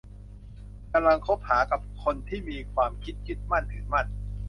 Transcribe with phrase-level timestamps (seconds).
[0.93, 4.07] กำลังคบหากับคนที่มีความคิดยึดมั่นถือมั่น